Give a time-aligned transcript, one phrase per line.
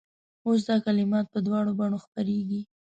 [0.47, 2.61] اوس دا کلمات په دواړو بڼو خپرېږي.